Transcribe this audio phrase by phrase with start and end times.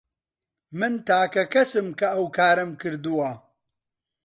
[0.79, 3.31] من تاکە کەسم کە ئەو کارەم کردووە.